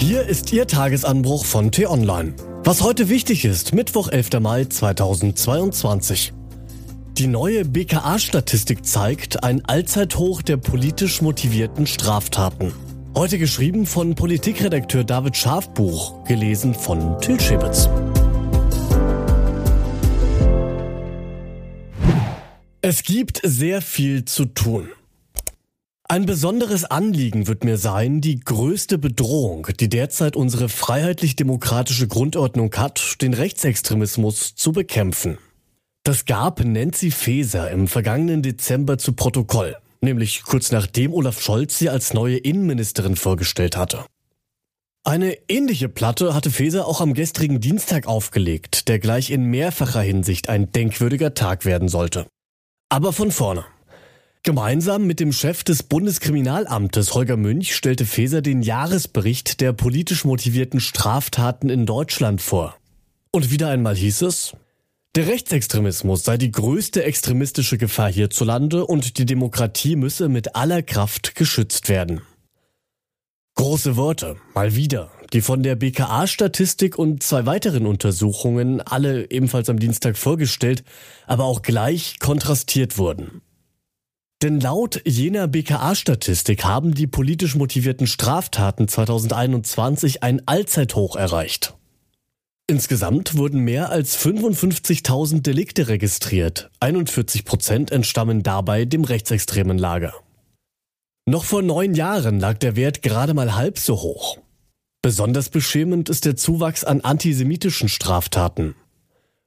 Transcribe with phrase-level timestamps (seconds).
[0.00, 2.32] Hier ist Ihr Tagesanbruch von T-Online.
[2.64, 4.40] Was heute wichtig ist, Mittwoch, 11.
[4.40, 6.32] Mai 2022.
[7.18, 12.72] Die neue BKA-Statistik zeigt ein Allzeithoch der politisch motivierten Straftaten.
[13.14, 17.86] Heute geschrieben von Politikredakteur David Schafbuch, gelesen von Till Schibitz.
[22.80, 24.88] Es gibt sehr viel zu tun.
[26.10, 33.22] Ein besonderes Anliegen wird mir sein, die größte Bedrohung, die derzeit unsere freiheitlich-demokratische Grundordnung hat,
[33.22, 35.38] den Rechtsextremismus zu bekämpfen.
[36.02, 41.90] Das gab Nancy Faeser im vergangenen Dezember zu Protokoll, nämlich kurz nachdem Olaf Scholz sie
[41.90, 44.04] als neue Innenministerin vorgestellt hatte.
[45.04, 50.48] Eine ähnliche Platte hatte Faeser auch am gestrigen Dienstag aufgelegt, der gleich in mehrfacher Hinsicht
[50.48, 52.26] ein denkwürdiger Tag werden sollte.
[52.88, 53.64] Aber von vorne.
[54.42, 60.80] Gemeinsam mit dem Chef des Bundeskriminalamtes Holger Münch stellte Faeser den Jahresbericht der politisch motivierten
[60.80, 62.74] Straftaten in Deutschland vor.
[63.32, 64.56] Und wieder einmal hieß es,
[65.14, 71.34] der Rechtsextremismus sei die größte extremistische Gefahr hierzulande und die Demokratie müsse mit aller Kraft
[71.34, 72.22] geschützt werden.
[73.56, 79.78] Große Worte, mal wieder, die von der BKA-Statistik und zwei weiteren Untersuchungen, alle ebenfalls am
[79.78, 80.82] Dienstag vorgestellt,
[81.26, 83.42] aber auch gleich kontrastiert wurden.
[84.42, 91.74] Denn laut jener BKA-Statistik haben die politisch motivierten Straftaten 2021 ein Allzeithoch erreicht.
[92.66, 96.70] Insgesamt wurden mehr als 55.000 Delikte registriert.
[96.80, 100.14] 41 Prozent entstammen dabei dem rechtsextremen Lager.
[101.26, 104.38] Noch vor neun Jahren lag der Wert gerade mal halb so hoch.
[105.02, 108.74] Besonders beschämend ist der Zuwachs an antisemitischen Straftaten.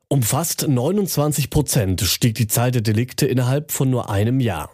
[0.07, 4.69] Um fast 29 Prozent stieg die Zahl der Delikte innerhalb von nur einem Jahr.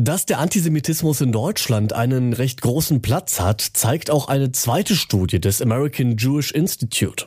[0.00, 5.40] Dass der Antisemitismus in Deutschland einen recht großen Platz hat, zeigt auch eine zweite Studie
[5.40, 7.26] des American Jewish Institute.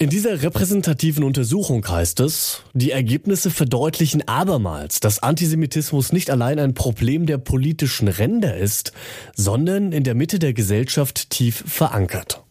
[0.00, 6.74] In dieser repräsentativen Untersuchung heißt es, die Ergebnisse verdeutlichen abermals, dass Antisemitismus nicht allein ein
[6.74, 8.92] Problem der politischen Ränder ist,
[9.36, 12.42] sondern in der Mitte der Gesellschaft tief verankert.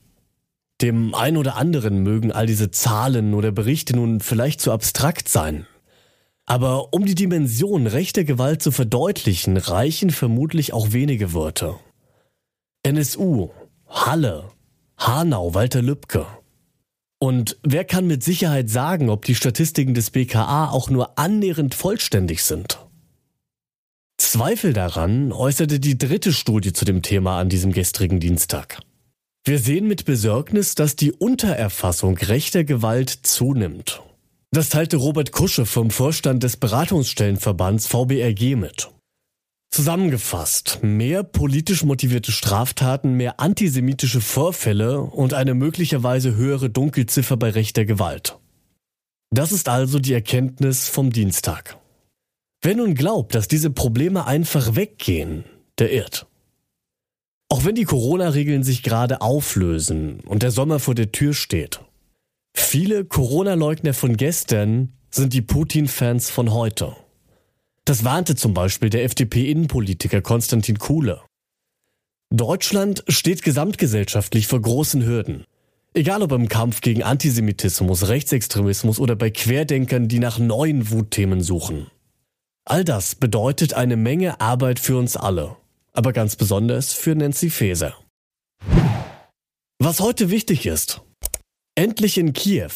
[0.82, 5.66] Dem ein oder anderen mögen all diese Zahlen oder Berichte nun vielleicht zu abstrakt sein,
[6.50, 11.76] aber um die Dimension rechter Gewalt zu verdeutlichen, reichen vermutlich auch wenige Worte.
[12.82, 13.52] NSU,
[13.88, 14.50] Halle,
[14.98, 16.26] Hanau, Walter Lübcke.
[17.20, 22.44] Und wer kann mit Sicherheit sagen, ob die Statistiken des BKA auch nur annähernd vollständig
[22.44, 22.80] sind?
[24.18, 28.80] Zweifel daran äußerte die dritte Studie zu dem Thema an diesem gestrigen Dienstag.
[29.44, 34.02] Wir sehen mit Besorgnis, dass die Untererfassung rechter Gewalt zunimmt
[34.52, 38.90] das teilte Robert Kusche vom Vorstand des Beratungsstellenverbands VBRG mit.
[39.72, 47.86] Zusammengefasst, mehr politisch motivierte Straftaten, mehr antisemitische Vorfälle und eine möglicherweise höhere Dunkelziffer bei rechter
[47.86, 48.40] Gewalt.
[49.32, 51.78] Das ist also die Erkenntnis vom Dienstag.
[52.64, 55.44] Wer nun glaubt, dass diese Probleme einfach weggehen,
[55.78, 56.26] der irrt.
[57.48, 61.80] Auch wenn die Corona-Regeln sich gerade auflösen und der Sommer vor der Tür steht,
[62.72, 66.96] Viele Corona-Leugner von gestern sind die Putin-Fans von heute.
[67.84, 71.24] Das warnte zum Beispiel der FDP-Innenpolitiker Konstantin Kuhle.
[72.32, 75.46] Deutschland steht gesamtgesellschaftlich vor großen Hürden.
[75.96, 81.88] Egal ob im Kampf gegen Antisemitismus, Rechtsextremismus oder bei Querdenkern, die nach neuen Wutthemen suchen.
[82.66, 85.58] All das bedeutet eine Menge Arbeit für uns alle,
[85.92, 87.96] aber ganz besonders für Nancy Faeser.
[89.80, 91.02] Was heute wichtig ist,
[91.80, 92.74] Endlich in Kiew.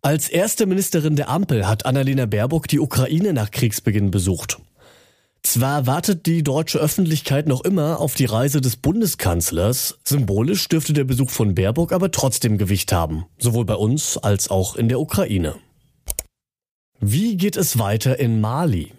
[0.00, 4.60] Als erste Ministerin der Ampel hat Annalena Baerbock die Ukraine nach Kriegsbeginn besucht.
[5.42, 11.02] Zwar wartet die deutsche Öffentlichkeit noch immer auf die Reise des Bundeskanzlers, symbolisch dürfte der
[11.02, 15.56] Besuch von Baerbock aber trotzdem Gewicht haben, sowohl bei uns als auch in der Ukraine.
[17.00, 18.92] Wie geht es weiter in Mali?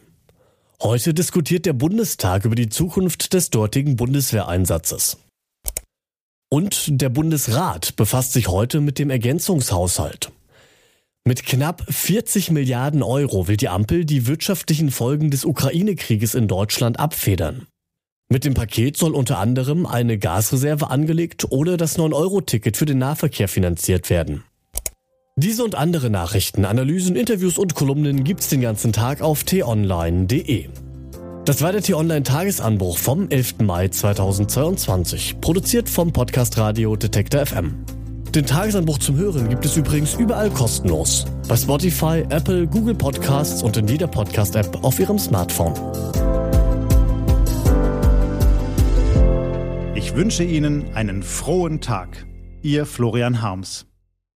[0.82, 5.16] Heute diskutiert der Bundestag über die Zukunft des dortigen Bundeswehreinsatzes.
[6.50, 10.32] Und der Bundesrat befasst sich heute mit dem Ergänzungshaushalt.
[11.24, 17.00] Mit knapp 40 Milliarden Euro will die Ampel die wirtschaftlichen Folgen des Ukraine-Krieges in Deutschland
[17.00, 17.68] abfedern.
[18.30, 23.48] Mit dem Paket soll unter anderem eine Gasreserve angelegt oder das 9-Euro-Ticket für den Nahverkehr
[23.48, 24.44] finanziert werden.
[25.36, 30.68] Diese und andere Nachrichten, Analysen, Interviews und Kolumnen gibt's den ganzen Tag auf t-online.de.
[31.50, 33.62] Das war der T-Online-Tagesanbruch vom 11.
[33.64, 37.74] Mai 2022, produziert vom Podcast Radio Detektor FM.
[38.36, 41.26] Den Tagesanbruch zum Hören gibt es übrigens überall kostenlos.
[41.48, 45.74] Bei Spotify, Apple, Google Podcasts und in jeder Podcast-App auf Ihrem Smartphone.
[49.96, 52.28] Ich wünsche Ihnen einen frohen Tag.
[52.62, 53.89] Ihr Florian Harms.